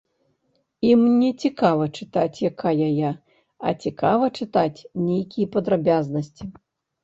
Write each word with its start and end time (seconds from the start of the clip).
Ім 0.91 1.01
не 1.21 1.29
цікава 1.43 1.83
чытаць, 1.97 2.41
якая 2.51 2.87
я, 3.01 3.11
а 3.67 3.77
цікава 3.85 4.33
чытаць 4.41 4.85
нейкія 5.07 5.53
падрабязнасці. 5.57 6.43